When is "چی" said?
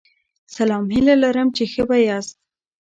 1.55-1.63